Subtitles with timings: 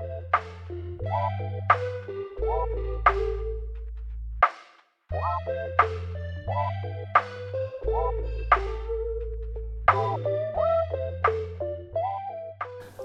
[0.00, 0.38] Thank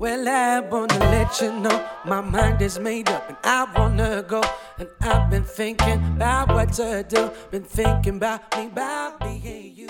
[0.00, 4.42] Well, I wanna let you know my mind is made up and I wanna go.
[4.78, 9.88] And I've been thinking about what to do, been thinking about me, about being you.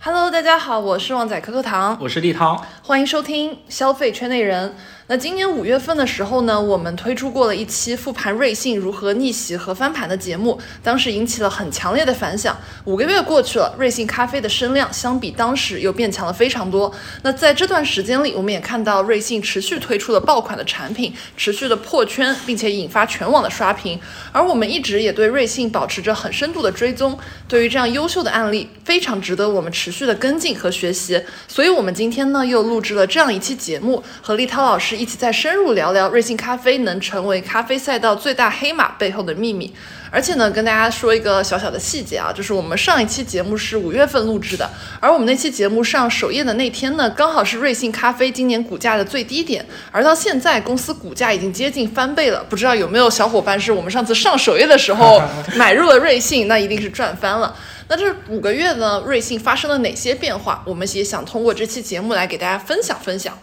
[0.00, 4.74] Hello，大家好，我是旺仔可可糖，我是立涛，欢迎收听消费圈内人。
[5.11, 12.55] 那今年五月份的时候呢，我们推出过了一期复盘瑞幸如何逆袭和翻盘的节目，当时引起了很强烈的反响。
[12.85, 16.93] 五个月过去了，瑞幸咖啡的声量相比当时又变强了非常多。
[17.23, 23.99] 那在这段时间里，我们也看到瑞幸持续推出了爆款的产品，持续的破圈，并且引发全网的刷屏。
[24.31, 31.19] 而我们一直也对瑞幸保持着很深度的追踪，对于这样优秀的案例，非常值得我们持续的跟进和学习。
[31.47, 34.98] 所以，我们今天呢又录制了这样一期节目，和立涛老师。
[34.99, 39.73] 一起再深入聊聊瑞幸咖啡能成为咖啡赛道最大黑马背后的秘密，
[40.11, 44.69] 而且呢，跟大家说一个小小的细节啊，就是我们上一期节目是五月份录制的，
[44.99, 55.21] 而我们那期节目上首页的那天呢，刚好是瑞幸咖啡今年股价的最低点，而到现在公司股价已经接近翻倍了，不知道有没有小伙伴是我们上次上首页的时候
[55.55, 57.55] 买入了瑞幸，那一定是赚翻了。
[57.87, 60.61] 那这五个月呢，瑞幸发生了哪些变化？
[60.65, 63.35] 我们也想通过这期节目来给大家分享分享。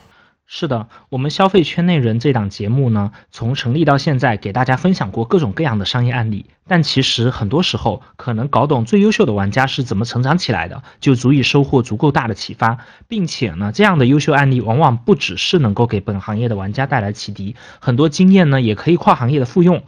[0.49, 6.47] 是的，我们消费圈内人这档节目呢，从成立到现在，给大家分享过各种各样的商业案例。
[6.69, 12.79] 但其实很多时候，可能搞懂最优秀的玩家是怎么成长起来的，就足以收获足够大的启发。
[13.09, 19.83] 并且呢，这样的优秀案例往往不只是能够给本行业的玩家带来启迪，很多经验呢，也可以跨行业的复用。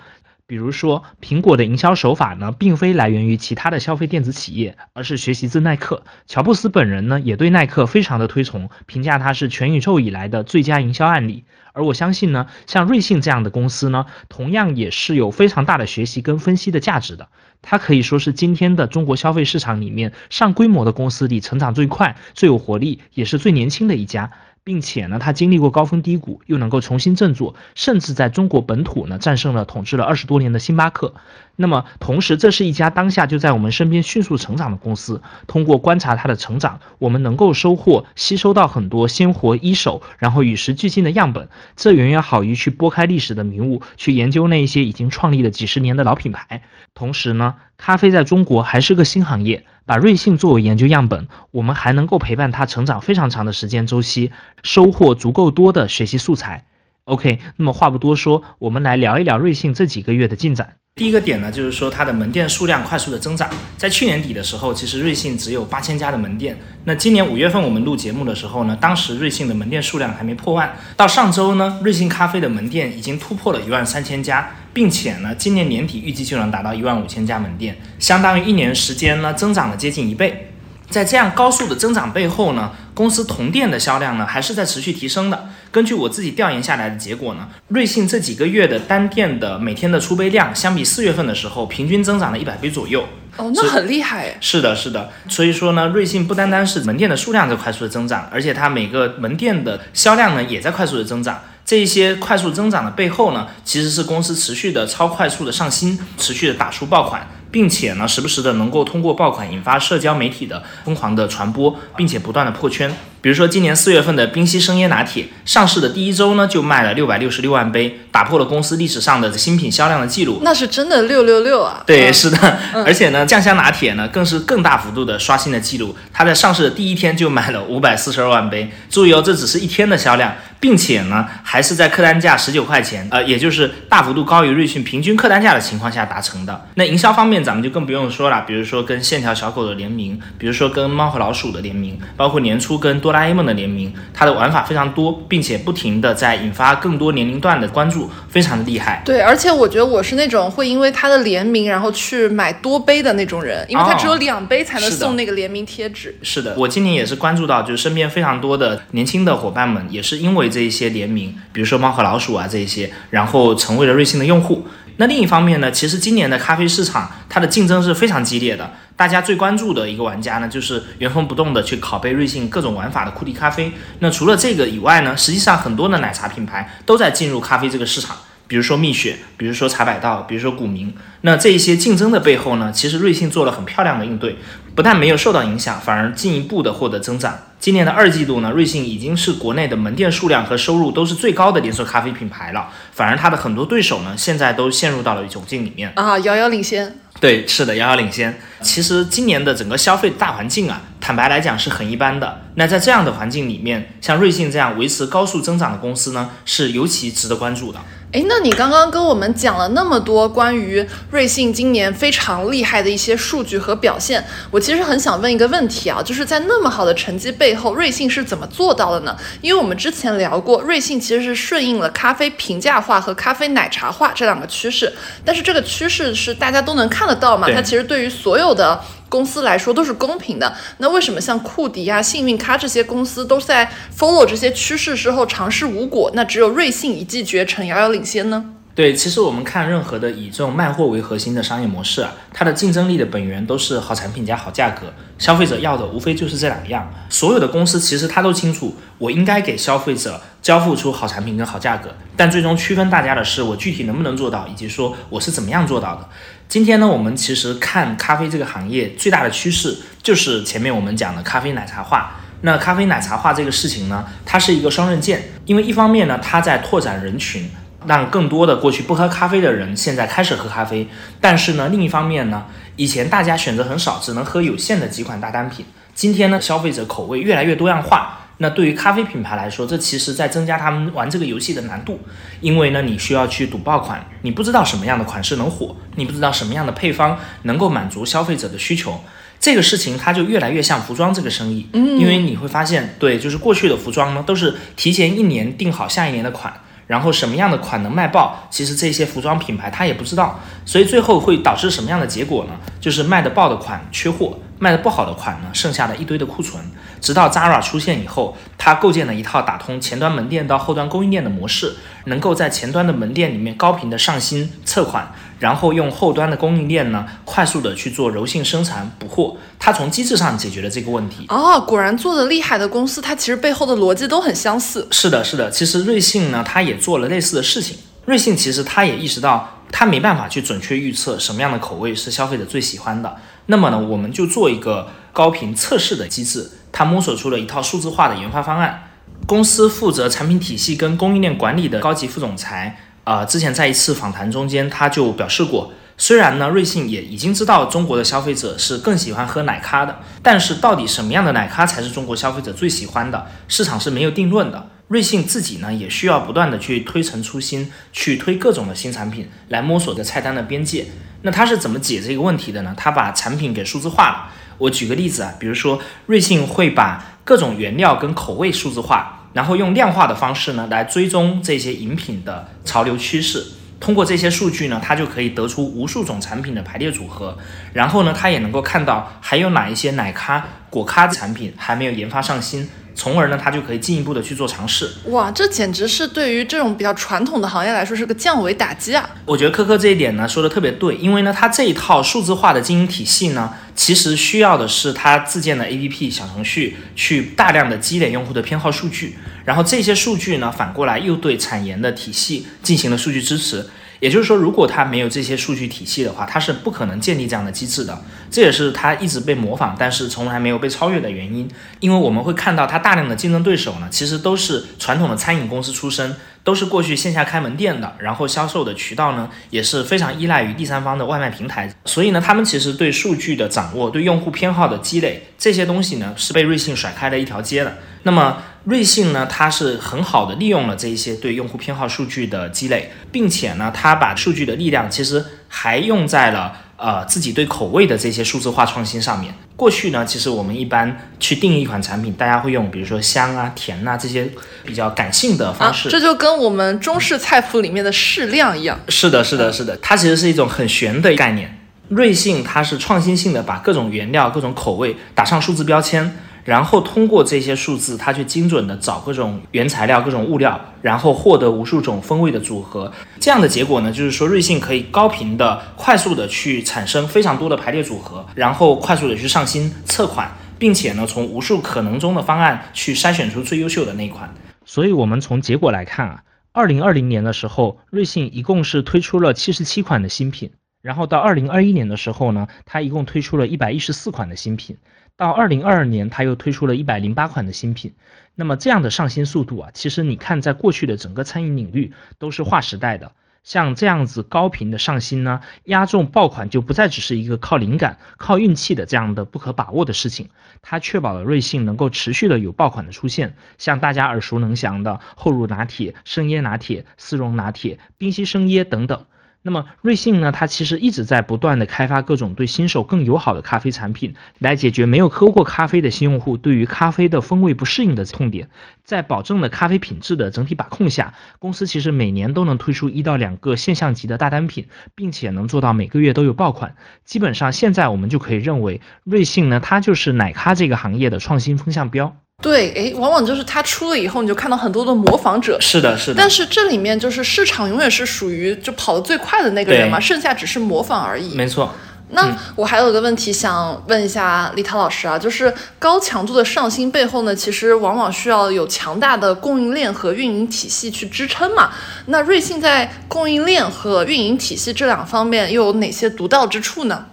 [0.48, 6.03] 比如说，苹果的营销手法呢，并非来源于其他的消费电子企业，而是学习自耐克。
[6.26, 11.44] 乔布斯本人呢，也对耐克非常的推崇，评价它是全宇宙以来的最佳营销案例。
[11.75, 17.28] 而我相信呢，像瑞幸这样的公司呢，同样也是有非常大的学习跟分析的价值的。
[17.60, 24.31] 它可以说是今天的中国消费市场里面上规模的公司里成长最快、最有活力，也是最年轻的一家。
[24.64, 31.14] 并且呢，它经历过高峰低谷，又能够重新振作，甚至在中国本土呢战胜了统治了二十多年的星巴克。
[31.56, 35.20] 那么，同时这是一家当下就在我们身边迅速成长的公司。
[35.48, 41.48] 通过观察它的成长，我们能够收获、吸收到很多鲜活一手，然后与时俱进的样本。
[41.75, 46.62] 这远远好于去拨开历史的迷雾，去研究那一些已经创立了几十年的老品牌。
[46.94, 49.64] 同时呢，咖啡在中国还是个新行业。
[49.88, 54.31] 把瑞幸作为研究样本，我们还能够陪伴它成长非常长的时间周期，
[54.62, 56.66] 收获足够多的学习素材。
[57.04, 60.75] OK，那么话不多说，我们来聊一聊瑞幸这几个月的进展。
[60.97, 63.49] 第一个点呢，就是说它的门店数量快速的增长。
[63.78, 66.59] 在去年底的时候，其实瑞幸只有八千家的门店。
[66.84, 70.70] 那今年五月份我们录节目的时候呢，当时瑞幸的门店数量还没破万。
[70.99, 80.53] 到上周呢，瑞幸咖啡的门店已经突破了一万三千家，并且呢，今年年底预计就能达到一万五千家门店，相当于一年时间呢，增长了接近一倍。
[80.89, 85.49] 在这样高速的增长背后呢，公司同店的销量呢还是在持续提升的。
[85.72, 93.05] 根据我自己调研下来的结果呢，瑞幸这几个月的单店的每天的出杯量，相比四月份的时候，平均增长了一百杯左右。
[93.37, 94.37] 哦，那很厉害。
[94.41, 95.11] 是的，是的。
[95.28, 101.43] 所以说呢，瑞幸不单单是门店的数量在快速的增长，而且它每个门店的销量呢也在快速的增长。
[101.69, 107.29] 这一些快速增长的背后呢，其实是公司持续的超快速的上新，持续的打出爆款。
[107.51, 112.95] 并且呢，时不时的能够通过爆款引发社交媒体的疯狂的传播，并且不断的破圈。
[113.23, 120.41] 比如说，今年四月份的冰溪生椰拿铁上市的第一周呢，就卖了六百六十六万杯，打破了公司历史上的新品销量的记录。
[120.43, 121.82] 那是真的六六六啊！
[121.87, 122.59] 对，是的。
[122.85, 125.97] 而且呢，酱香拿铁呢，更是更大幅度的刷新了记录。
[126.12, 128.71] 它在上市的第一天就卖了五百四十二万杯。
[128.91, 136.66] 注意哦，这只是一天的销量，并且呢，还是在客单价十九块钱，呃，也就是大幅度高于瑞幸平均客单价的情况下达成的。
[136.75, 142.99] 那营销方面，咱们就更不用说了，比如说跟线条小狗的联名，比如说跟猫和老鼠的联名，包括年初跟。
[142.99, 149.00] 哆啦 A 梦的联名，它的玩法非常多，并且不停的在引发更多年龄段的关注，非常的厉害。
[149.04, 156.12] 对，而且我觉得我是那种会因为它的联名，然后去买多杯的那种人，因为它只有两杯才能送那个联名贴纸。
[156.22, 164.67] 是的，我今年也是关注到，就是身边非常多的年轻的伙伴们，也是因为这一些联名，比如说猫和老鼠啊这一些，然后成为了瑞幸的用户。
[164.97, 173.73] 那另一方面呢，其实今年的咖啡市场它的竞争是非常激烈的，大家最关注的一个玩家呢，就是原封不动的去拷贝瑞幸各种玩法的库迪咖啡。
[174.00, 178.17] 那除了这个以外呢，实际上很多的奶茶品牌都在进入咖啡这个市场。
[178.49, 184.39] 比如说蜜雪，比如说茶百道，比如说古茗，那这一些竞争的背后呢，其实瑞幸做了很漂亮的应对，
[184.75, 187.39] 不但没有受到影响，反而进一步的获得增长。
[187.61, 196.97] 今年的二季度呢，瑞幸已经是国内的门店数量和收入都是最高的连锁咖啡品牌了，反而它的很多对手呢，现在都陷入到了窘境里面啊，遥遥领先。
[197.21, 198.41] 对，是的，遥遥领先。
[198.62, 202.43] 其实今年的整个消费大环境啊，坦白来讲是很一般的。
[202.55, 207.81] 那在这样的环境里面，像瑞幸这样维持高速增长的公司呢，是尤其值得关注的。
[208.10, 219.14] 哎，那你刚刚跟我们讲了那么多关于瑞幸今年非常厉害的一些数据和表现，我其实很想问一个问题啊，就是在那么好的成绩背后，瑞幸是怎么做到的呢？
[219.43, 224.90] 因为我们之前聊过，瑞幸其实是顺应了咖啡平价化和咖啡奶茶化这两个趋势，
[225.22, 227.46] 但是这个趋势是大家都能看得到嘛？
[227.54, 228.81] 它其实对于所有的。
[229.08, 238.44] 公司来说都是公平的，那为什么像库迪啊、幸运咖这些公司都在 follow 这些趋势之后尝试无果，那只有瑞幸一骑绝尘，遥遥领先呢？
[238.75, 246.88] 对，其实我们看任何的以这种卖货为核心的商业模式啊，它的竞争力的本源都是好产品加好价格，消费者要的无非就是这两样。
[247.08, 256.08] 所有的公司其实他都清楚，我应该给消费者交付出好产品跟好价格，但最终区分大家的是我具体能不能做到，以及说我是怎么样做到的。
[256.49, 262.12] 今天呢，我们其实看咖啡这个行业最大的趋势，就是前面我们讲的咖啡奶茶化。
[262.41, 267.50] 那咖啡奶茶化这个事情呢，它是一个双刃剑，因为一方面呢，它在拓展人群。
[267.87, 270.87] 让更多的过去不喝咖啡的人现在开始喝咖啡，
[271.21, 275.65] 但是呢，另一方面呢，以前大家选择很少，只能喝有限的几款大单品。
[275.95, 282.00] 今天呢，消费者口味越来越多样化，那对于咖啡品牌来说，这其实在增加他们玩这个游戏的难度，
[282.40, 289.00] 因为呢，你需要去赌爆款，你不知道什么样的款式能火，你不知道什么样的配方能够满足消费者的需求，
[289.40, 296.52] 这个事情它就越来越像服装这个生意，嗯，因为你会发现，对，就是过去的服装呢，都是提前一年定好下一年的款。
[296.87, 298.49] 然后什么样的款能卖爆？
[298.49, 302.52] 其实这些服装品牌他也不知道，所以最后会导致什么样的结果呢？
[302.81, 306.64] 就是卖得爆的款缺货，卖得不好的款呢，剩下的一堆的库存。
[307.00, 311.75] 直到 Zara 出现以后，它构建了一套打通前端门店到后端供应链的模式，
[312.06, 315.12] 能够在前端的门店里面高频的上新测款。
[315.39, 321.27] 然后用后端的供应链呢，快速的去做柔性生产补货，它从机制上解决了这个问题。
[321.29, 324.89] 哦，果然做的厉害的公司，它其实背后的逻辑都很相似。
[324.91, 325.49] 是的，是的。
[325.49, 327.79] 其实瑞幸呢，它也做了类似的事情。
[328.06, 333.17] 瑞幸其实它也意识到，它没办法去准确预测什么样的口味是消费者最喜欢的。
[333.47, 336.50] 那么呢，我们就做一个高频测试的机制。
[336.73, 338.85] 他摸索出了一套数字化的研发方案。
[339.26, 342.79] 公司负责产品体系跟供应链管理的高级副总裁。
[343.05, 354.67] 呃，之前在一次访谈中间，他就表示过，虽然呢，瑞幸也已经知道中国的消费者是更喜欢喝奶咖的，但是到底什么样的奶咖才是中国消费者最喜欢的，市场是没有定论的。
[354.88, 360.87] 瑞幸自己呢，也需要不断的去推陈出新，去推各种的新产品，来摸索着菜单的边界。
[361.23, 362.75] 那他是怎么解这个问题的呢？
[362.76, 364.32] 他把产品给数字化了。
[364.56, 369.14] 我举个例子啊，比如说瑞幸会把各种原料跟口味数字化。
[369.35, 373.46] 然后用量化的方式呢，来追踪这些饮品的潮流趋势。
[373.79, 377.37] 通过这些数据呢，它就可以得出无数种产品的排列组合。
[377.75, 382.68] 然后呢，它也能够看到还有哪一些奶咖、果咖的产品还没有研发上新。
[382.99, 384.90] 从而呢，它就可以进一步的去做尝试。
[385.05, 389.09] 哇，这简直是对于这种比较传统的行业来说是个降维打击啊！
[389.25, 403.64] 我觉得科科这一点呢说的特别对，因为呢，它这一套数字化的经营体系呢，其实需要的是它自建的 APP 小程序去大量的积累用户的偏好数据，然后这些数据呢，反过来又对产研的体系进行了数据支持。
[404.00, 408.00] 也就是说，如果它没有这些数据体系的话，它是不可能建立这样的机制的。
[408.31, 411.49] 这也是它一直被模仿，但是从来没有被超越的原因。
[411.81, 416.14] 因为我们会看到，它大量的竞争对手呢，其实都是传统的餐饮公司出身，
[416.45, 421.75] 都是过去线下开门店的，然后销售的渠道呢，也是非常依赖于第三方的外卖平台。
[421.85, 427.78] 所以呢，他们其实对数据的掌握、对用户偏好的积累这些东西呢，是被瑞幸甩开了一条街的。
[428.05, 439.33] 那么，瑞幸呢，它是很好的利用了这一些对用户偏好数据的积累，并且呢，它把数据的力量其实还用在了呃自己对口味的这些数字化创新上面。
[439.57, 444.29] 过去呢，其实我们一般去定义一款产品，大家会用比如说香啊、甜啊这些
[444.65, 445.88] 比较感性的方式。
[445.88, 448.79] 这就跟我们中式菜谱里面的适量一样。
[448.88, 451.59] 是的，是的，是的，它其实是一种很玄的概念。
[451.88, 456.17] 瑞幸它是创新性的把各种原料、各种口味打上数字标签。
[456.49, 462.90] 然后通过这些数字，它去精准的找各种原材料、各种物料，然后获得无数种风味的组合。
[463.21, 474.33] 这样的结果呢，就是说瑞幸可以高频的、快速的去产生非常多的排列组合，然后快速的去上新测款，并且呢，从无数可能中的方案去筛选出最优秀的那一款。
[474.64, 480.50] 所以，我们从结果来看啊，二零二零年的时候，瑞幸一共是推出了七十七款的新品，
[480.81, 484.78] 然后到二零二一年的时候呢，它一共推出了一百一十四款的新品。
[485.18, 487.92] 到二零二二年，它又推出了一百零八款的新品。
[488.37, 493.10] 那么这样的上新速度啊，其实你看，在过去的整个餐饮领域都是划时代的。
[493.42, 500.28] 像这样子高频的上新呢，压中爆款就不再只是一个靠灵感、靠运气的这样的不可把握的事情。
[500.62, 509.04] 它确保了瑞幸能够持续的有爆款的出现，像大家耳熟能详的厚乳拿铁、生椰拿铁、丝绒拿铁、冰溪生椰等等。
[509.42, 518.50] 那么瑞幸呢，它其实一直在不断的开发各种对新手更友好的咖啡产品，来解决没有喝过咖啡的新用户对于咖啡的风味不适应的痛点。
[518.85, 526.75] 在保证了咖啡品质的整体把控下，公司其实每年都能推出一到两个现象级的大单品，并且能做到每个月都有爆款。
[527.04, 532.16] 基本上现在我们就可以认为，瑞幸呢，它就是奶咖这个行业的创新风向标。
[532.40, 535.59] 对，哎，往往就是它出了以后，你就看到很多的模仿者。
[535.61, 536.16] 是的，是的。
[536.16, 541.35] 但是这里面就是市场永远是属于就跑得最快的那个人嘛，剩下只是模仿而已。
[541.35, 541.75] 没错。
[542.11, 551.71] 那我还有个问题想问一下丽涛老师啊，就是高强度的上新背后呢，其实往往需要有强大的供应链和运营体系去支撑嘛。
[552.07, 557.04] 那瑞幸在供应链和运营体系这两方面又有哪些独到之处呢？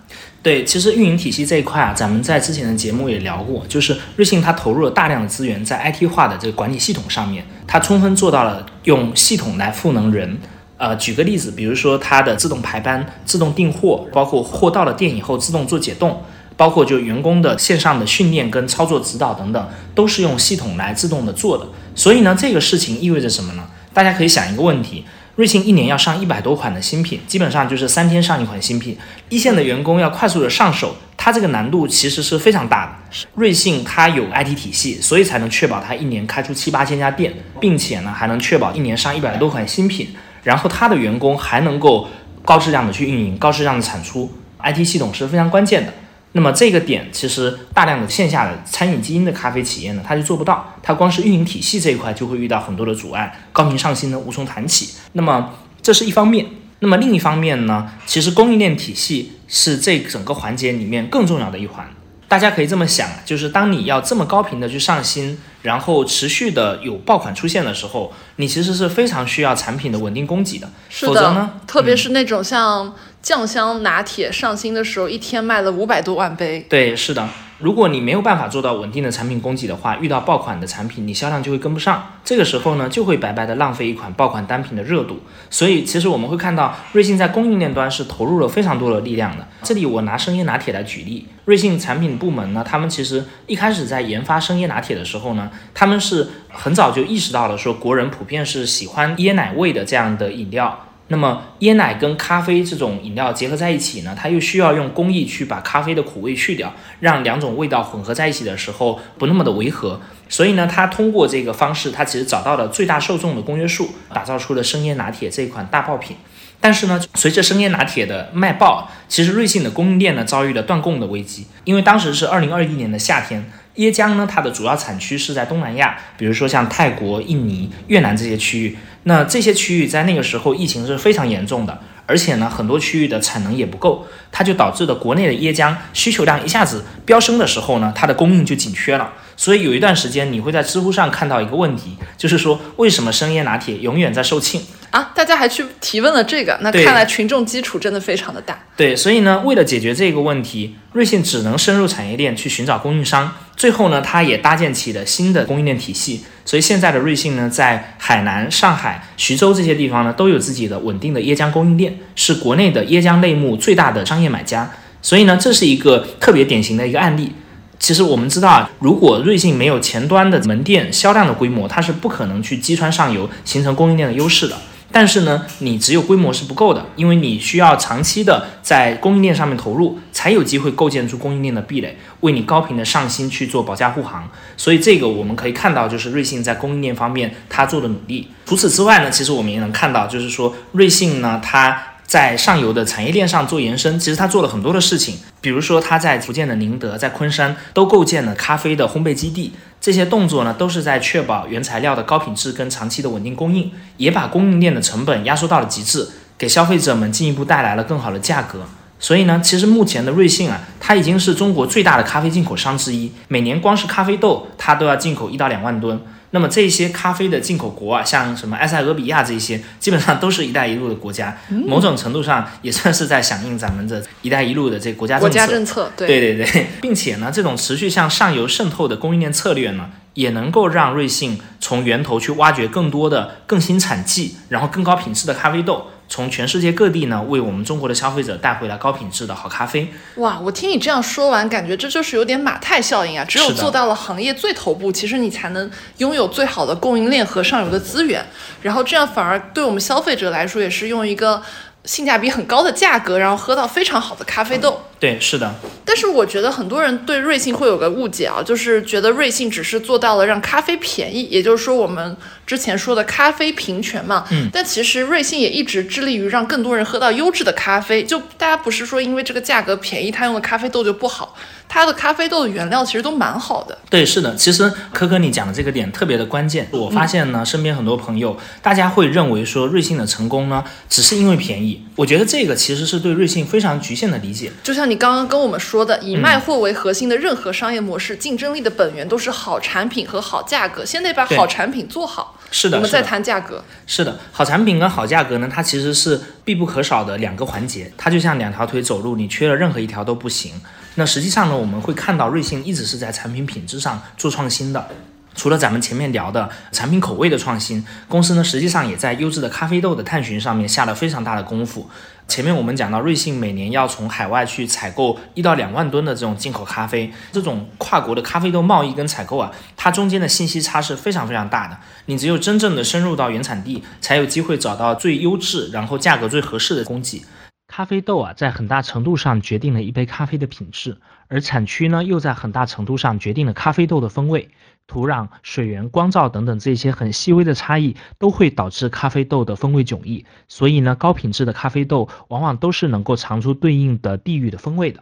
[0.45, 10.37] 对，其实运营体系这一块啊，咱们在之前的节目也聊过，就是瑞幸它投入了大量的资源在 IT 化的这个管理系统上面，它充分做到了用系统来赋能人。
[10.77, 16.21] 呃，举个例子，比如说它的自动排班、自动订货，包括货到了店以后自动做解冻，
[16.55, 21.65] 包括就员工的线上的训练跟操作指导等等，都是用系统来自动的做的。
[21.95, 23.63] 所以呢，这个事情意味着什么呢？
[23.91, 25.03] 大家可以想一个问题。
[25.35, 28.97] 瑞幸一年要上一百多款的新品，基本上就是三天上一款新品。
[29.27, 33.17] 一线的员工要快速的上手，它这个难度其实是非常大的。
[33.33, 40.15] 瑞幸它有 IT 体系，所以才能确保它一年开出七八千家店，并且呢还能确保一年上一百多款新品。
[40.41, 42.07] 然后它的员工还能够
[42.43, 44.31] 高质量的去运营，高质量的产出。
[44.63, 45.93] IT 系统是非常关键的。
[46.37, 54.95] 那么这个点其实大量的线下的餐饮基因的咖啡企业呢，它就做不到，它光是运营体系这一块就会遇到很多的阻碍，高频上新呢无从谈起。
[55.13, 56.45] 那么这是一方面，
[56.79, 61.89] 那么另一方面呢，其实供应链体系是这整个环节里面更重要的一环。
[62.27, 70.69] 大家可以这么想，就是当你要这么高频的去上新，然后持续的有爆款出现的时候，你其实是非常需要产品的稳定供给的。
[70.89, 72.93] 是的，特别是那种像。
[73.25, 76.63] 酱香拿铁上新的时候，一天卖了五百多万杯。
[76.69, 77.27] 对，是的。
[77.57, 82.19] 如果你没有办法做到稳定的产品供给的话，遇到爆款的产品，你销量就会跟不上。
[82.23, 85.21] 这个时候呢，就会白白的浪费一款爆款单品的热度。
[85.49, 89.47] 所以，其实我们会看到，瑞幸在供应链端是投入了非常多的力量的。
[89.63, 100.79] 这里我拿生椰拿铁来举例，瑞幸产品部门呢，他们其实一开始在研发生椰拿铁的时候呢，他们是很早就意识到了说，国人普遍是喜欢椰奶味的这样的饮料。
[101.07, 110.01] 那么椰奶跟咖啡这种饮料结合在一起呢，它又需要用工艺去把咖啡的苦味去掉，让两种味道混合在一起的时候不那么的违和。
[110.27, 116.17] 所以呢，它通过这个方式，它其实找到了最大受众的公约数，打造出了生椰拿铁这一款大爆品。
[116.59, 123.45] 但是呢，随着生椰拿铁的卖爆，其实瑞幸的供应链呢遭遇了断供的危机，因为当时是二零二一年的夏天。
[123.77, 128.77] 椰浆呢，它的主要产区是在东南亚，比如说像泰国、印尼、越南这些区域。
[129.03, 139.13] 那这些区域在那个时候疫情是非常严重的，而且呢，很多区域的产能也不够，它就导致了国内的椰浆需求量一下子飙升的时候呢，它的供应就紧缺了。
[139.37, 144.61] 所以有一段时间，你会在知乎上看到一个问题，就是说为什么生椰拿铁永远在售罄？
[144.89, 148.57] 啊，大家还去提问了这个，那看来群众基础真的非常的大。
[148.75, 153.35] 对，所以呢，为了解决这个问题，瑞幸只能深入产业链去寻找供应商。
[153.57, 156.23] 最后呢，它也搭建起了新的供应链体系。
[156.43, 164.69] 所以现在的瑞幸呢，在海南、上海、徐州这些地方呢，都有自己的稳定的椰浆供应链，是国内的椰浆类目最大的商业买家。
[165.01, 167.31] 所以呢，这是一个特别典型的一个案例。
[167.79, 174.55] 其实我们知道啊，如果瑞幸没有前端的门店销量的规模，它是不可能去击穿上游，形成供应链的优势的。
[174.97, 184.29] 但是呢，你只有规模是不够的，因为你需要长期的在供应链上面投入，才有机会构建出供应链的壁垒，为你高频的上新去做保驾护航。
[184.55, 188.29] 所以这个我们可以看到，就是瑞幸在供应链方面他做的努力。
[188.45, 206.07] 除此之外呢，其实我们也能看到，就是说瑞幸呢，它在上游的产业链上做延伸，其实他做了很多的事情，比如说他在福建的宁德、在昆山都构建了咖啡的烘焙基地，这些动作呢都是在确保原材料的高品质跟长期的稳定供应，也把供应链的成本压缩到了极致，
[206.37, 208.61] 给消费者们进一步带来了更好的价格。
[208.97, 215.99] 所以呢，其实目前的瑞幸啊，它已经是中国最大的咖啡进口商之一，每年光是咖啡豆它都要进口一到两万吨。
[216.31, 225.91] 那么这些咖啡的进口国啊，像什么埃塞俄比亚这些，基本上都是一带一路的国家，某种程度上也算是在响应咱们的一带一路的这国家国家政策。
[225.95, 226.07] 对。
[226.07, 235.91] 对对对，并且呢，这种持续向上游渗透的供应链策略呢，也能够让瑞幸从源头去挖掘更多的更新产季，然后更高品质的咖啡豆。
[236.07, 239.91] 从全世界各地呢，为我们中国的消费者带回来高品质的好咖啡。
[240.17, 243.25] 哇，我听你这样说完，感觉这就是有点马太效应啊！
[243.25, 248.23] 只有做到了行业最头部，其实你才能拥有最好的供应链和上游的资源，
[248.61, 251.41] 然后这样反而对我们消费者来说，也是用一个。
[251.85, 254.74] 性价比很高的价格，然后喝到非常好的咖啡豆。
[254.99, 255.53] 对，是的。
[255.83, 264.25] 但是我觉得很多人对瑞幸会有个误解啊，就是觉得瑞幸只是做到了让咖啡便宜，也就是说我们之前说的咖啡平权嘛。
[264.31, 264.49] 嗯。
[264.51, 268.03] 但其实瑞幸也一直致力于让更多人喝到优质的咖啡。
[268.03, 271.35] 就大家不是说因为这个价格便宜，他用的咖啡豆就不好。
[271.67, 273.75] 它的咖啡豆的原料其实都蛮好的。
[273.89, 274.35] 对，是的。
[274.35, 276.67] 其实可可你讲的这个点特别的关键。
[276.71, 281.83] 我发现呢，身边很多朋友，大家会认为说瑞幸的成功呢，只是因为便宜。
[281.95, 284.51] 我觉得这个其实是对瑞幸非常局限的理解。
[284.63, 290.85] 就像你刚刚跟我们说的，以卖货为核心的任何商业模式，竞争力的本源都是好产品和好价格。
[290.85, 293.63] 先得把好产品做好，是的，我们再谈价格。
[293.85, 297.91] 是的，好产品跟好价格呢，它其实是必不可少的两个环节。
[297.97, 300.53] 它就像两条腿走路，你缺了任何一条都不行。
[300.95, 304.87] 那实际上呢，我们会看到瑞幸一直是在产品品质上做创新的。
[305.35, 311.89] 除了咱们前面聊的产品口味的创新，公司呢实际上也在优质的咖啡豆的探寻上面下了非常大的功夫。
[312.27, 321.77] 前面我们讲到，瑞幸每年要从海外去采购一到两万吨的这种进口咖啡，这种跨国的咖啡豆贸易跟采购啊，它中间的信息差是非常非常大的。
[322.07, 327.23] 你只有真正的深入到原产地，才有机会找到最优质，然后价格最合适的供给。
[327.67, 334.49] 咖啡豆啊，在很大程度上决定了一杯咖啡的品质，而产区呢，又在很大程度上决定了咖啡豆的风味。
[334.87, 340.25] 土壤、水源、光照等等这些很细微的差异，都会导致咖啡豆的风味迥异。
[340.47, 345.01] 所以呢，高品质的咖啡豆往往都是能够尝出对应的地域的风味的。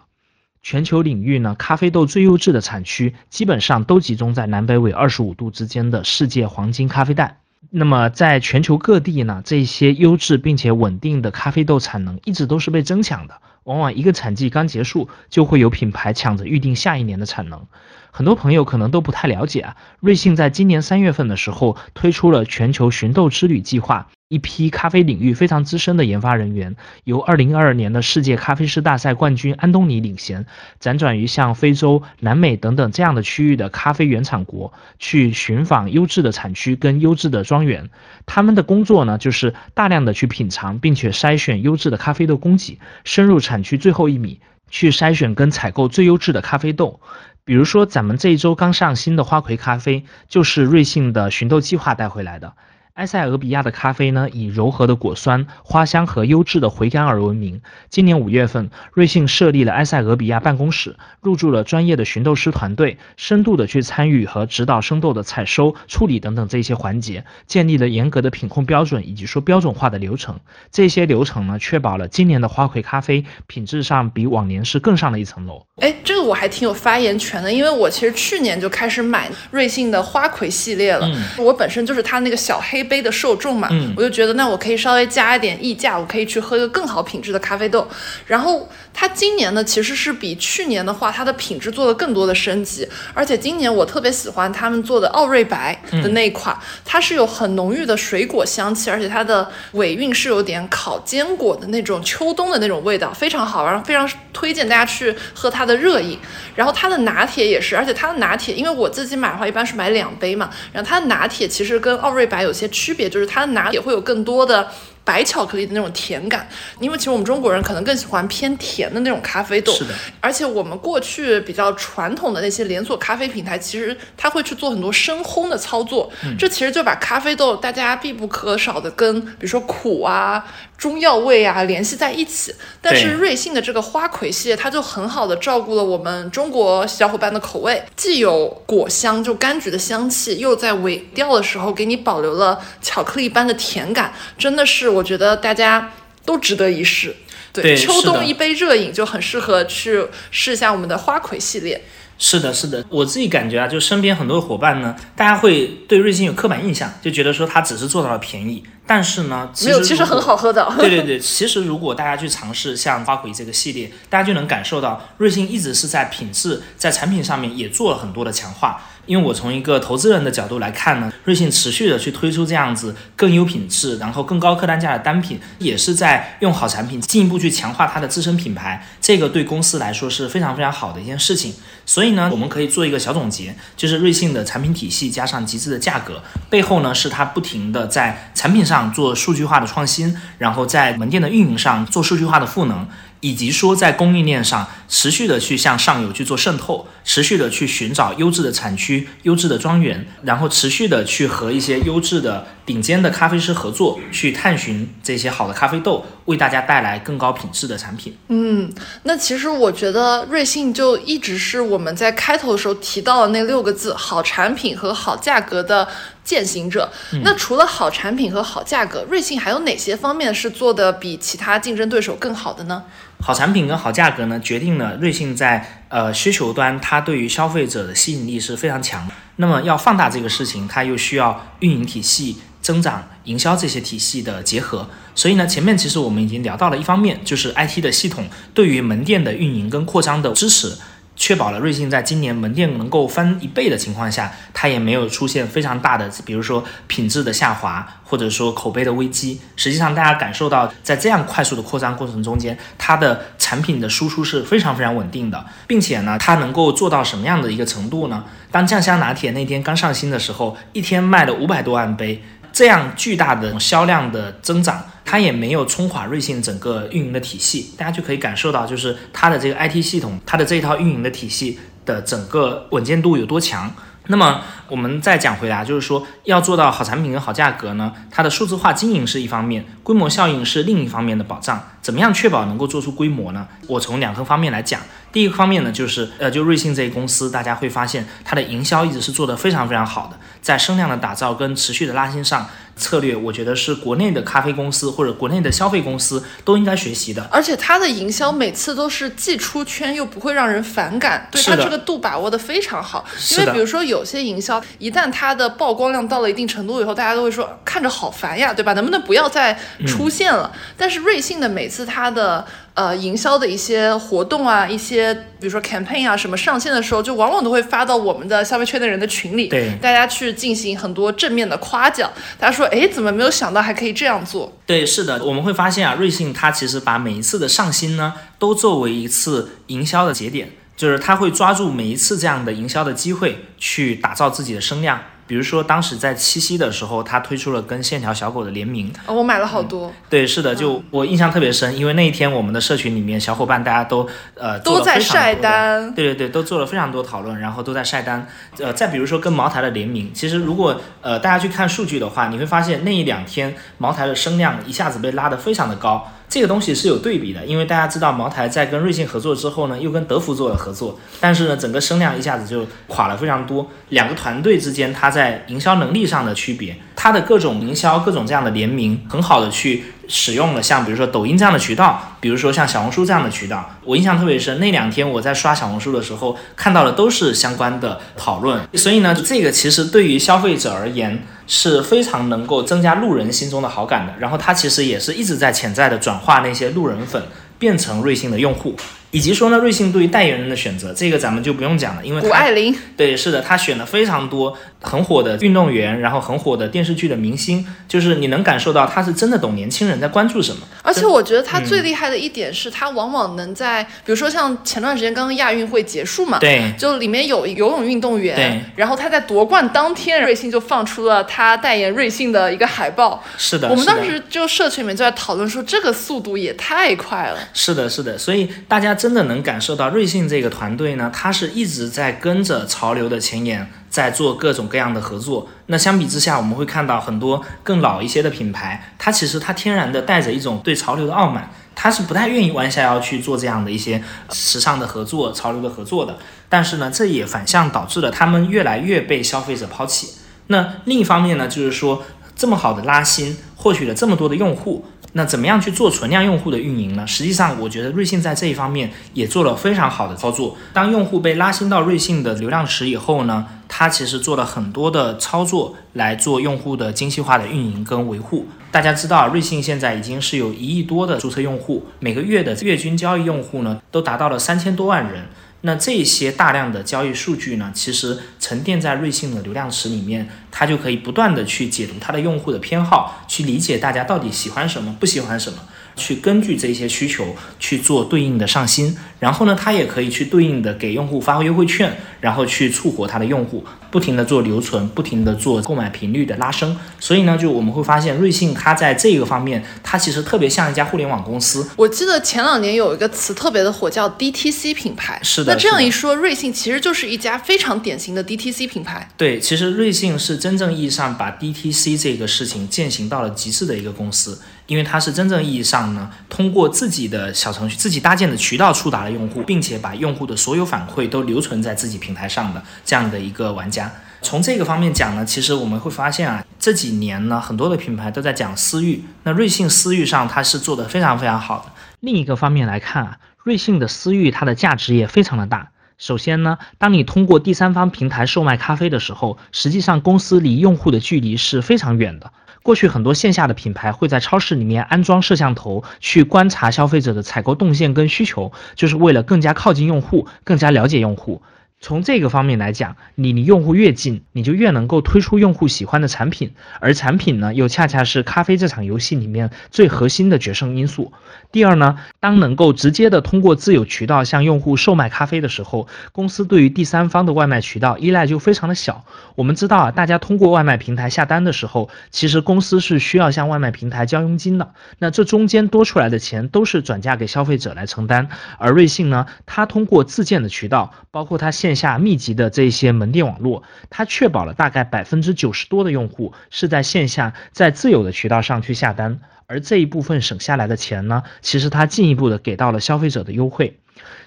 [0.61, 7.39] 全球领域呢，咖啡豆最优质的产区，基本上都集中在南北纬二十五度之间的世界黄金咖啡带。
[7.69, 13.41] 那么，在全球各地呢，这些优质并且稳定的咖啡豆产能一直都是被争抢的。
[13.63, 17.67] 往往一个产季刚结束，就会有品牌抢着预定下一年的产能。
[18.11, 24.07] 很多朋友可能都不太了解啊，瑞幸在今年三月份的时候推出了全球寻豆之旅计划。
[24.29, 30.47] 一批咖啡领域非常资深的研发人员，由2022年的世界咖啡师大赛冠军安东尼领衔，
[30.81, 37.91] 辗转于像非洲、南美等等这样的区域的咖啡原产国，去寻访优质的产区跟优质的庄园。
[38.25, 44.39] 他们的工作呢，就是大量的去品尝，并且筛选优质的咖啡豆供给，深入产产区最后一米，
[44.71, 46.99] 去筛选跟采购最优质的咖啡豆。
[47.45, 52.55] 比如说，咱们这一周刚上新的花魁咖啡，就是瑞幸的寻豆计划带回来的。
[52.93, 57.59] 埃塞俄比亚的咖啡呢，以柔和的果酸、花香和优质的回甘而闻名。
[57.89, 70.39] 今年五月份，瑞幸设立了埃塞俄比亚办公室，入驻了专业的寻豆师团队，深度的去参与和指导生豆的采收、处理等等这些环节，建立了严格的品控标准以及说标准化的流程。
[70.71, 75.65] 这些流程呢，确保了今年的花魁咖啡品质上比往年是更上了一层楼。
[75.77, 81.09] 哎，这个我还挺有发言权的，因为我其实去年就开始买瑞幸的花魁系列了。
[81.39, 82.82] 我本身就是它那个小黑。
[82.83, 87.87] 杯的受众嘛，我就觉得那我可以稍微加一点溢价，我可以去喝一个更好品质的咖啡豆。
[88.27, 92.87] 然后它今年呢，其实是比去年的话，它的品质做了更多的升级。
[93.13, 106.19] 而且今年我特别喜欢他们做的奥瑞白的那一款，它是有很浓郁的水果香气，而且它的尾韵是有点烤坚果的那种秋冬的那种味道，非常好，然后非常推荐大家去喝它的热饮。
[106.55, 112.67] 然后它的拿铁也是，而且它的拿铁，因为我自己买的话一般是买两杯嘛，然后它的拿铁其实跟奥瑞白有些。
[112.73, 114.67] 区别就是它的拿铁会有更多的
[115.03, 116.47] 白巧克力的那种甜感，
[116.79, 119.73] 因为其实我们中国人可能更喜欢偏甜的那种咖啡豆。
[119.73, 119.93] 是的。
[120.19, 130.45] 而且我们过去比较传统的那些连锁咖啡品牌，其实它会去做很多深烘的操作，这其实就把咖啡豆大家必不可少的跟比如说苦啊。
[130.75, 132.53] 中药味啊，联系在一起。
[132.81, 145.91] 但是瑞幸的这个花魁系列，它就很好的照顾了我们中国小伙伴的口味，既有果香，就柑橘的香气，又在尾调的时候给你保留了巧克力般的甜感，真的是我觉得大家
[146.23, 147.15] 都值得一试。
[147.51, 151.79] 对秋冬一杯热饮就很适合去试一下我们的花魁系列。
[152.17, 160.69] 是的，是的，我自己感觉啊，就身边很多伙伴呢，大家会对瑞幸有刻板印象，就觉得说它只是做到了便宜，但是呢，其没有，其实很好喝的。
[160.77, 168.81] 对对对，其实如果大家去尝试像花魁这个系列，大家就能感受到瑞幸一直是在品质、在产品上面也做了很多的强化。
[169.05, 178.87] 因为我从一个投资人的角度来看呢，瑞幸持续的去推出这样子更优品质，然后更高客单价的单品，也是在用好产品进一步去强化它的自身品牌。
[179.01, 181.53] 这个对公司来说是非常非常好的一件事情。
[181.85, 192.87] 所以呢，我们可以做一个小总结，就是瑞幸的产品体系加上极致的价格，背后呢是它不停的在产品上上做数据化的创新，然后在门店的运营上做数据化的赋能。
[193.23, 208.13] 以及说在供应链上持续的去向上游去做渗透，持续的去寻找优质的产区、优质的庄园，然后持续的去和一些优质的顶尖的咖啡师合作，去探寻这些好的咖啡豆，为大家带来更高品质的产品。
[208.27, 208.69] 嗯，
[209.03, 215.87] 那其实我觉得瑞幸就一直是我们在开头的时候提到的那六个字“好产品和好价格”的
[216.23, 216.91] 践行者。
[217.23, 222.83] 那除了好产品和好价格，瑞幸还有哪些方面是做的比其他竞争对手更好的呢？
[223.21, 229.09] 好产品跟好价格呢，决定了瑞幸在呃需求端，它对于消费者的吸引力是非常强。
[229.37, 234.89] 那么要放大这个事情，它又需要运营体系、增长、营销这些体系的结合。
[235.15, 240.75] 所以呢，前面其实我们已经聊到了一方面，就是 IT 的系统对于门店的运营跟扩张的支持。
[241.15, 249.39] 确保了瑞幸在今年门店能够翻一倍的情况下，它也没有出现非常大的，比如说品质的下滑，或者说口碑的危机。
[249.55, 258.23] 实际上，大家感受到在这样快速的扩张过程中间，它的产品的输出是非常非常稳定的，并且呢，它能够做到什么样的一个程度呢？
[258.51, 264.81] 当酱香拿铁那天刚上新的时候，一天卖了五百多万杯，这样巨大的销量的增长。
[265.05, 273.69] 它也没有冲垮瑞幸整个运营的体系，大家就可以感受到，就是它的这个 IT 系统，它的这一套运营的体系的整个稳健度有多强。
[274.07, 281.61] 那么我们再讲回来，就是说要做到好产品跟好价格呢，它的数字化经营是一方面，规模效应是另一方面的保障。
[281.81, 283.45] 怎么样确保能够做出规模呢？
[283.67, 284.79] 我从两个方面来讲。
[285.13, 297.29] 第一个方面呢，就是呃，就瑞幸这一公司，大家会发现它的营销一直是做得非常非常好的，在声量的打造跟持续的拉新上，策略我觉得是国内的咖啡公司或者国内的消费公司都应该学习的。
[297.31, 303.05] 而且它的营销每次都是既出圈又不会让人反感，对它这个度把握的非常好。
[303.33, 308.73] 因为比如说有些营销，一旦它的曝光量到了一定程度以后，大家都会说看着好烦呀，对吧？
[308.73, 310.51] 能不能不要再出现了？
[310.75, 322.11] 但是瑞幸的每次它的呃营销的一些活动啊，一些比如说 campaign 啊什么上线的时候，就往往都会发到我们的消费圈的人的群里，对大家去进行很多正面的夸奖。
[322.39, 324.57] 大家说，哎，怎么没有想到还可以这样做？
[324.65, 334.99] 对，是的，我们会发现啊，瑞幸它其实把每一次的上新呢，都作为一次营销的节点，就是它会抓住每一次这样的营销的机会，去打造自己的声量。
[335.25, 339.91] 比如说，当时在七夕的时候，他推出了跟线条小狗的联名，哦我买了好多。
[340.09, 348.27] 对，是的，就我印象特别深，因为那一天我们的社群里面小伙伴大家都呃都在晒单，对对对，都做了非常多讨论，然后都在晒单。
[348.59, 356.11] 呃，再比如说跟茅台的联名，其实如果呃大家去看数据的话，你会发现那一两天茅台的声量一下子被拉得非常的高。
[356.33, 363.69] 这个东西是有对比的，因为大家知道茅台在跟瑞幸合作之后呢，又跟德芙做了合作，但是呢，整个声量一下子就垮了非常多。
[363.89, 373.69] 两个团队之间，它在营销能力上的区别，它的各种营销、各种这样的联名，很好的去使用了像比如说抖音这样的渠道，比如说像小红书这样的渠道。
[373.83, 378.61] 我印象特别深，那两天我在刷小红书的时候，看到的都是相关的讨论。
[378.75, 384.13] 所以呢，这个其实对于消费者而言是非常能够增加路人心中的好感的。
[384.19, 387.21] 然后它其实也是一直在潜在的转化那些路人粉
[387.57, 388.75] 变成瑞幸的用户。
[389.13, 400.67] 以及说呢，瑞幸对于代言人的选择，这个咱们就不用讲了，因为它谷爱凌，对，是的，他选了非常多很火的运动员，然后很火的电视剧的明星，就是你能感受到他是真的懂年轻人在关注什么。
[400.83, 401.65] 而且我觉得他嗯。
[401.65, 408.25] 最厉害的一点是，他往往能在，比如说像前段时间刚刚亚运会结束嘛，对，就里面有游泳运动对。
[408.25, 413.23] 员，然后他在夺冠当天，瑞幸就放出了他代言瑞幸的一个海报。
[413.37, 417.39] 是的，我们当时就社群里面就在讨论说，这个速度也太快了。
[417.53, 425.47] 是的，是的，所以大家真的能感受到瑞幸这个团队呢，他是一直在跟着潮流的前沿，在做各种各样的合作。
[425.67, 436.17] 那相比之下，我们会看到很多更老一些的品牌，它其实它天然的带着一种对潮流的傲慢，它是不太愿意弯下腰去做这样的一些时尚的合作、潮流的合作的。
[436.49, 440.15] 但是呢，这也反向导致了他们越来越被消费者抛弃。
[440.47, 442.01] 那另一方面呢，就是说
[442.35, 447.05] 这么好的拉新，获取了这么多的用户，那怎么样去做存量用户的运营呢？
[447.05, 450.57] 实际上，我觉得瑞幸在这一方面也做了非常好的操作。
[450.73, 458.47] 当用户被拉新到瑞幸的流量池以后呢，它其实做了很多的操作来做用户的精细化的运营跟维护。
[458.71, 465.25] 大家知道，瑞幸现在已经是有一亿多的注册用户，每个月的月均交易用户呢都达到了三千多万人。
[465.65, 475.59] 那这些大量的交易数据呢，其实沉淀在瑞幸的流量池里面，它就可以不断的去解读它的用户的偏好，去理解大家到底喜欢什么，不喜欢什么。
[475.95, 486.75] 去根据这些需求去做对应的上新，然后呢，它也可以去对应的给用户发优惠券，然后去促活它的用户，不停的做留存，不停的做购买频率的拉升。
[486.99, 491.69] 所以呢，就我们会发现，瑞幸它在这个方面，它其实特别像一家互联网公司。
[491.75, 495.19] 我记得前两年有一个词特别的火，叫 DTC 品牌。
[495.21, 495.53] 是的。
[495.53, 499.07] 那这样一说，瑞幸其实就是一家非常典型的 DTC 品牌。
[499.15, 504.41] 对，其实瑞幸是真正意义上把 DTC 这个事情践行到了极致的一个公司。
[504.65, 513.91] 因为它是真正意义上呢，通过自己的小程序、自己搭建的渠道触达了用户，并且把用户的所有反馈都留存在自己平台上的这样的一个玩家。
[514.21, 521.65] 从这个方面讲呢，其实我们会发现啊，这几年呢，很多的品牌都在讲私域，那瑞幸私域上它是做的非常非常好的。
[521.99, 525.71] 另一个方面来看啊，瑞幸的私域它的价值也非常的大。
[525.97, 532.31] 首先呢，当你通过第三方平台售卖咖啡的时候，实际上公司离用户的距离是非常远的。
[532.63, 541.41] 过去很多线下的品牌会在超市里面安装摄像头，去观察消费者的采购动线跟需求，就是为了更加靠近用户，更加了解用户。
[541.83, 551.11] 从这个方面来讲，你离用户越近，你就越能够推出用户喜欢的产品，而产品呢，又恰恰是咖啡这场游戏里面最核心的决胜因素。
[551.51, 559.03] 第二呢，当能够直接的通过自有渠道向用户售卖咖啡的时候，公司对于第三方的外卖渠道依赖就非常的小。
[559.35, 568.29] 我们知道啊，大家通过外卖平台下单的时候，其实公司是需要向外卖平台交佣金的，那这中间多出来的钱都是转嫁给消费者来承担。
[568.57, 583.79] 而瑞幸呢，它通过自建的渠道，包括它现下密集的这些门店网络，它确保了大概百分之九十多的用户是在线下在自有的渠道上去下单，而这一部分省下来的钱呢，其实它进一步的给到了消费者的优惠，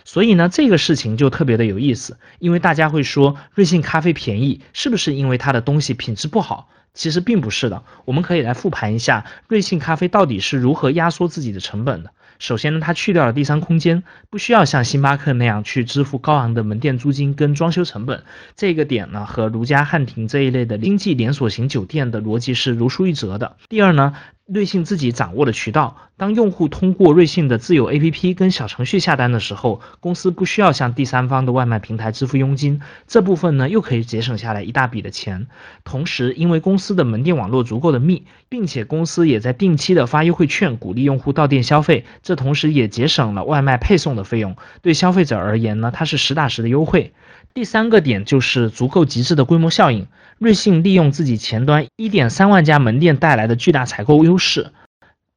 [0.04, 6.68] 所以呢，这个事情就特别的有意思，因为大家会说瑞幸咖啡便宜，是不是因为它的东西品质不好？
[6.94, 12.10] 其实并不是的，我们可以来复盘一下瑞幸咖啡到底是如何压缩自己的成本的。
[12.38, 18.22] 首先呢，它去掉了第三空间，不需要像星巴克那样去支付高昂的门店租金跟装修成本。
[18.56, 23.56] 这个点呢，和如家、汉庭这一类的经济连锁型酒店的逻辑是如出一辙的。
[23.68, 24.14] 第二呢。
[24.46, 35.48] 瑞幸自己掌握的渠道，当用户通过瑞幸的自有 APP 跟小程序下单的时候，公司不需要向第三方的外卖平台支付佣金，这部分呢又可以节省下来一大笔的钱。
[35.82, 44.56] 同时，因为公司的门店网络足够的密，并且公司也在定期的发优惠券，鼓励用户到店消费，这同时也节省了外卖配送的费用。
[44.80, 47.12] 对消费者而言呢，它是实打实的优惠。
[47.52, 50.06] 第三个点就是足够极致的规模效应。
[50.38, 54.70] 瑞幸利用自己前端一点三万家门店带来的巨大采购优势，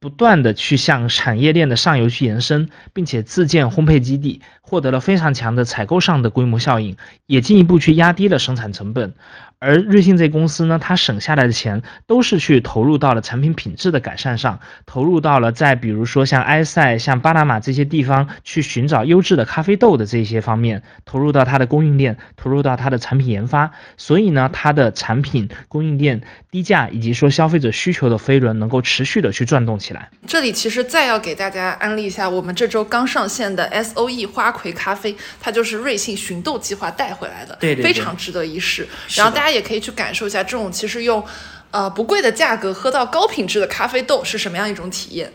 [0.01, 9.13] 不断的去向产业链的上游去延伸，并且自建烘焙基地，获得了非常强的采购上的规模效应，也进一步去压低了生产成本。
[9.59, 30.09] 而瑞幸这公司呢，它省下来的钱都是去投入到了产品品质的改善上，投入到了在比如说像埃塞、像巴拿马这些地方去寻找优质的咖啡豆的这些方面，投入到它的供应链，投入到它的产品研发，所以呢，它的产品供应链低价以及说消费者需求的飞轮能够持续的去转动起来。
[30.25, 38.87] 这里其实再要给大家安利一下，我们这周刚上线的 S O E 花魁咖啡，它就是瑞幸寻豆计划带回来的，对对，非常值得一试。
[39.17, 39.48] 然后大家。
[39.51, 41.23] 也可以去感受一下这种其实用，
[41.71, 45.31] 呃不贵的价格喝到高品质的咖啡豆是什么样一种体验。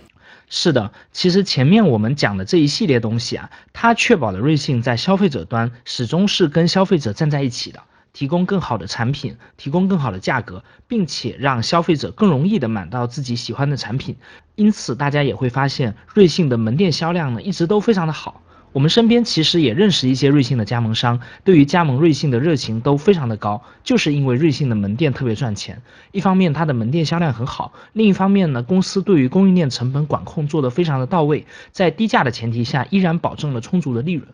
[0.48, 7.80] 是的，其实前面我们讲的这一系列东西啊，它确保了瑞幸在消费者端始终是跟消费者站在一起的，
[8.12, 14.16] 提供更好的产品，提供更好的价格，并且让消费者更容易的买到自己喜欢的产品。
[14.54, 18.42] 因此，大家也会发现瑞幸的门店销量呢一直都非常的好。
[18.74, 25.80] 我们身边其实也认识一些瑞幸的加盟商，对于加盟瑞幸的热情都非常的高，就是因为瑞幸的门店特别赚钱。
[26.10, 34.26] 一方面它的门店销量很好，另一方面呢，公司对于供应链成本管控做得非常的到位，在低价的前提下，依然保证了充足的利润。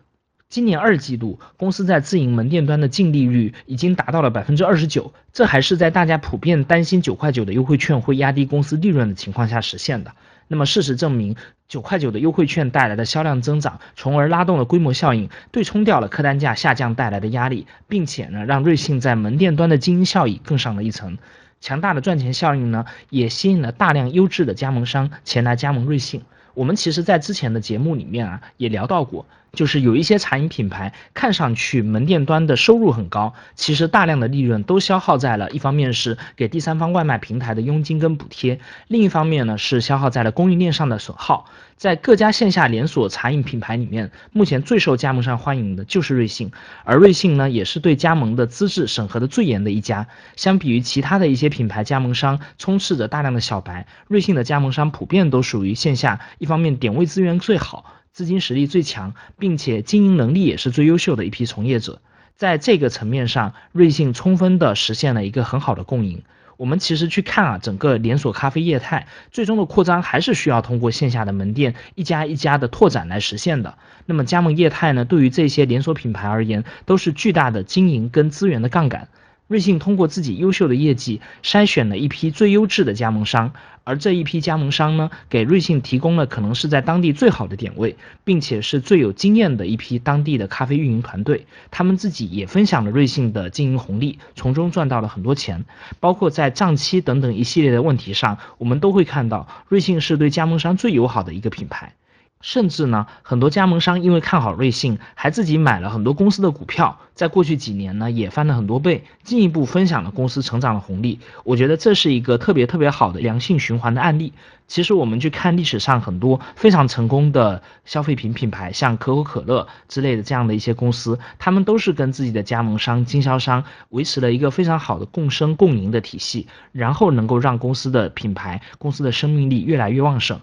[0.49, 10.13] 今年二季度，公司在自营门店端的净利率已经达到了百分之二十九，这还是在大家普遍担心九块九的优惠券会压低公司利润的情况下实现的。
[10.51, 11.37] 那么事实证明，
[11.69, 21.17] 九块九的优惠券带来的销量增长，从而拉动了规模效应，对冲掉了客单价下降带来的压力，并且呢，让瑞幸在门店端的经营效益更上了一层。
[21.61, 26.21] 强大的赚钱效应呢，也吸引了大量优质的加盟商前来加盟瑞幸。
[26.53, 29.25] 我们其实，在之前的节目里面啊，也聊到过。
[29.53, 41.45] 就是有一些茶饮品牌，看上去门店端的收入很高，其实大量的利润都消耗在了，一方面是给第三方外卖平台的佣金跟补贴，另一方面呢是消耗在了供应链上的损耗。
[41.75, 46.51] 在各家线下连锁茶饮品牌里面，目前最受加盟商欢迎的就是瑞幸，
[46.83, 50.05] 而瑞幸呢也是对加盟的资质审核的最严的一家。
[50.35, 57.83] 相比于其他的一些品牌加盟商，充斥着大量的小白，瑞幸的加盟商普遍都属于线下，一方面点位资源最好。
[58.13, 62.01] 资金实力最强，并且经营能力也是最优秀的一批从业者，
[62.35, 66.23] 在这个层面上，瑞幸充分的实现了一个很好的共赢。
[66.57, 73.77] 我们其实去看啊，整个连锁咖啡业态最终的扩张还是需要通过线下的门店一家一家的拓展来实现的。
[74.05, 79.07] 那么加盟业态呢，对于这些连锁品牌而言，都是巨大的经营跟资源的杠杆。
[79.51, 83.51] 瑞幸通过自己优秀的业绩筛选了一批最优质的加盟商，
[83.83, 91.45] 而这一批加盟商呢，给瑞幸提供了可能是在当地最好的点位，并且是最有经验的一批当地的咖啡运营团队。
[91.69, 95.65] 他们自己也分享了瑞幸的经营红利，从中赚到了很多钱。
[95.99, 101.93] 包括在账期等等一系列的问题上，我们都会看到瑞幸是对加盟商最友好的一个品牌。
[102.41, 111.19] 甚至呢，很多加盟商因为看好瑞幸，还自己买了很多公司的股票，在过去几年呢，也翻了很多倍，进一步分享了公司成长的红利。
[111.43, 114.33] 我觉得这是一个特别特别好的良性循环的案例。
[114.67, 130.39] 其实我们去看历史上很多非常成功的消费品品牌，像可口可乐之类的这样的一些公司，他们都是跟自己的加盟商、经销商维持了一个非常好的共生共赢的体系，然后能够让公司的品牌、公司的生命力越来越旺盛。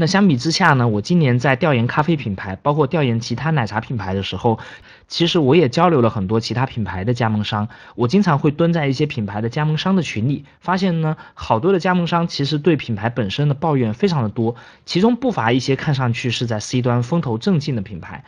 [0.00, 4.60] 那相比之下呢，我今年在调研咖啡品牌，包括调研其他奶茶品牌的时候，
[5.08, 7.68] 其实我也交流了很多其他品牌的加盟商。
[7.96, 14.54] 我经常会蹲在一些品牌的加盟商的群里，发现呢，好多的加盟商其实对品牌本身的抱怨非常的多，
[14.86, 18.22] 其中不乏一些看上去是在 C 端风头正劲的品牌。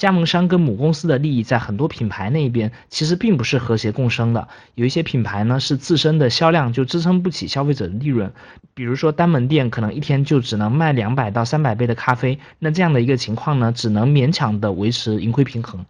[0.00, 8.32] 加盟商跟母公司的利益在很多品牌那边其实并不是和谐共生的，有一些品牌呢是自身的销量就支撑不起消费者的利润，
[8.72, 15.84] 比如说单门店可能一天就只能卖两百到三百杯的咖啡，那这样的一个情况呢，只能勉强的维持盈亏平衡。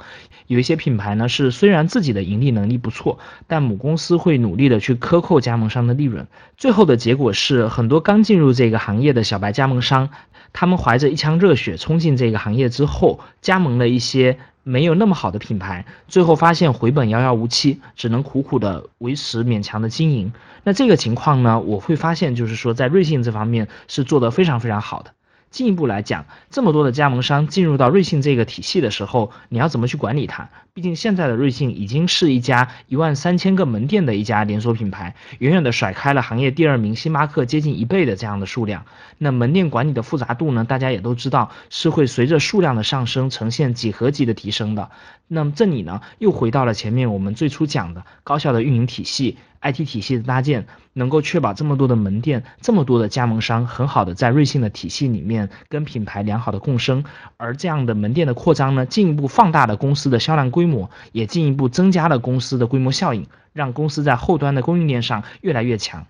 [0.48, 10.10] 有一些品牌呢是虽然自己的盈利能力不错，但母公司会努力的去克扣加盟商的利润，最后的结果是很多刚进入这个行业的小白加盟商。
[10.52, 20.32] 他们怀着一腔热血冲进这个行业之后，加盟了一一些没有那么好的品牌，最后发现回本遥遥无期，只能苦苦的维持勉强的经营。
[20.64, 25.12] 那这个情况呢，我会发现就是说，在瑞幸这方面是做得非常非常好的。
[25.50, 30.48] 进一步来讲，这么多的加盟商进入到瑞幸这个体系的时候，你要怎么去管理它？
[30.72, 38.84] 毕竟现在的瑞幸已经是一家一万三千个门店的一家连锁品牌，远远的甩开了行业第二名星巴克接近一倍的这样的数量。
[39.18, 40.64] 那门店管理的复杂度呢？
[40.64, 44.90] 大家也都知道是会随着数量的上升呈现几何级的提升的。
[45.26, 49.36] 那么这里呢，又回到了前面我们最初讲的高效的运营体系。
[49.62, 57.04] IT 体系的搭建，能够确保这么多的门店、这么多的加盟商，很好的在瑞幸的体系里面跟品牌良好的共生。
[57.36, 66.06] 而这样的门店的扩张呢，进一步放大了公司的销量规模，也进一步增加了公司的规模效应，让公司在后端的供应链上越来越强。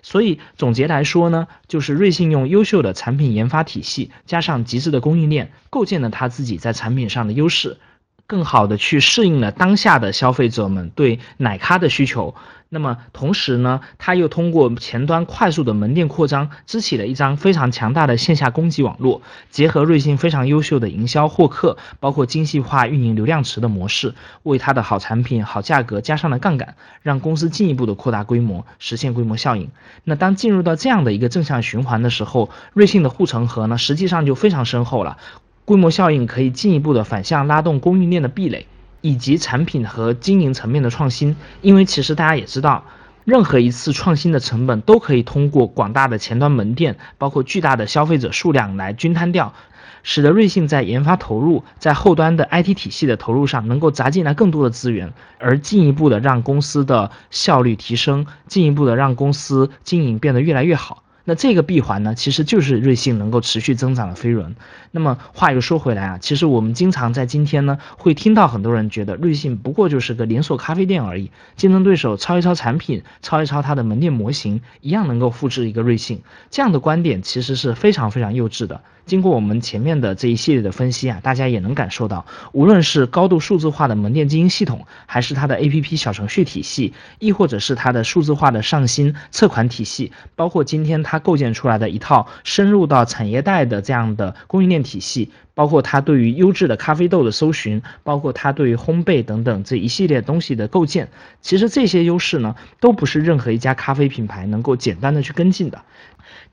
[0.00, 7.76] 所以总结来说呢，就是瑞幸用优秀的产品研发体系，加上极致的供应链，构建了他自己在产品上的优势。
[8.26, 12.34] 更好的去适应了当下的消费者们对奶咖的需求，
[12.70, 29.70] 那么同时呢，它又通过前端快速的门店扩张，支起了一张非常强大的线下供给网络，结合瑞幸非常优秀的营销获客，包括精细化运营流量池的模式，为它的好产品、好价格加上了杠杆，让公司进一步的扩大规模，实现规模效应。
[30.02, 35.18] 那当进入到这样的一个正向循环的时候，瑞幸的护城河呢，实际上就非常深厚了。
[35.64, 38.66] 规模效应可以进一步的反向拉动供应链的壁垒，
[39.00, 41.36] 以及产品和经营层面的创新。
[41.62, 42.84] 因为其实大家也知道，
[43.24, 49.54] 任何一次创新的成本都可以通过广大的前端门店，包括巨大的消费者数量来均摊掉，
[50.02, 61.02] 使得瑞幸在研发投入、在后端的 IT 体系的投入上能够砸进来更多的资源，而进一步的让公司的效率提升，进一步的让公司经营变得越来越好。
[61.24, 64.54] 那这个闭环呢，其实就是瑞幸能够持续增长的飞轮。
[64.90, 76.20] 那么话又说回来啊，其实我们经常在今天呢，会听到很多人觉得瑞幸不过就是个连锁咖啡店而已，竞争对手抄一抄产品，抄一抄它的门店模型，一样能够复制一个瑞幸。
[76.50, 78.82] 这样的观点其实是非常非常幼稚的。
[79.06, 101.08] 经过我们前面的这一系列的分析啊，大家也能感受到，无论是高度数字化的门店经营系统，还是它的 APP 小程序体系，亦或者是它的数字化的上新测款体系，包括今天它构建出来的一套深入到产业带的这样的供应链体系，包括它对于优质的咖啡豆的搜寻，包括它对于烘焙等等这一系列东西的构建，
[101.42, 105.82] 其实这些优势呢，都不是任何一家咖啡品牌能够简单的去跟进的。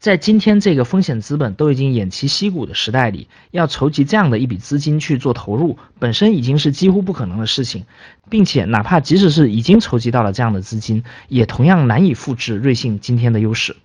[0.02, 7.86] 在今天这个风险资本都已经偃旗息鼓的时代里，要筹集这样的一笔资金去做投入，本身已经是几乎不可能的事情，
[8.28, 13.76] 并且哪怕即使是已经筹集到了这样的资金，也同样难以复制瑞幸今天的优势。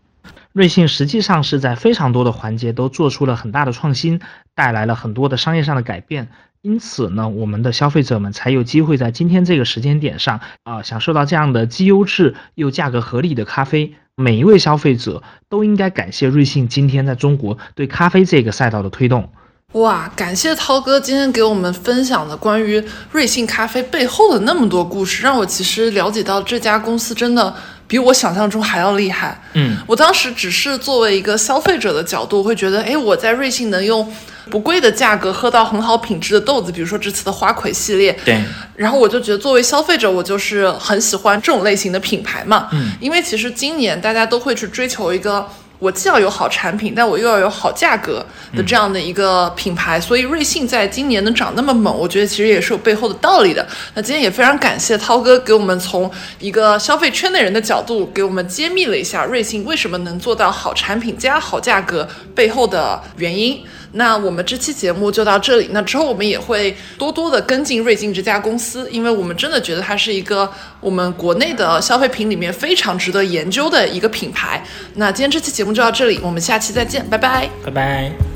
[0.55, 4.21] 瑞幸实际上是在非常多的环节都做出了很大的创新，
[4.55, 6.29] 带来了很多的商业上的改变，
[6.67, 13.95] 因此呢，我们的消费者们才有机会在今天这个时间点上啊，享受到这样的既优质又价格合理的咖啡。
[14.17, 19.29] 每一位消费者都应该感谢瑞幸今天在中国对咖啡这个赛道的推动。
[19.75, 27.55] 哇，感谢涛哥今天给我们分享的关于瑞幸咖啡背后的那么多故事，让我其实了解到这家公司真的。
[27.87, 29.41] 比我想象中还要厉害。
[29.55, 34.13] 嗯，我当时只是作为一个消费者的角度，会觉得，哎，我在瑞幸能用
[34.51, 38.13] 不贵的价格喝到很好品质的豆子，比如说这次的花魁系列。
[38.25, 38.41] 对。
[38.75, 42.69] 然后我就觉得，作为消费者，我就是很喜欢这种类型的品牌嘛。
[42.73, 42.93] 嗯。
[43.01, 45.47] 因为其实今年大家都会去追求一个。
[45.79, 48.25] 我既要有好产品，但我又要有好价格
[48.55, 53.67] 的这样的一个品牌，所以瑞幸在今年能涨那么猛，我觉得其实也是有背后的道理的。
[53.95, 63.63] 那今天也非常感谢涛哥给我们从一个消费圈内人的角度给我们揭秘了一下瑞幸为什么能做到好产品加好价格背后的原因。
[63.97, 65.69] 那我们这期节目就到这里。
[65.73, 74.63] 那之后我们也会多多的跟进瑞幸这家公司，因为我们真的觉得它是一个我们国内的消费品里面非常值得研究的一个品牌。
[74.95, 78.36] 那今天这期节目就到这里，我们下期再见，拜拜，拜拜。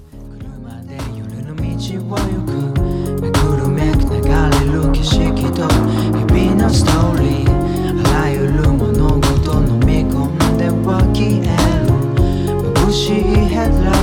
[6.73, 7.51] ストーリー
[8.13, 11.45] あらゆる物事飲み込んでは消え
[11.85, 11.91] る。
[12.73, 14.00] 眩しいヘッドライト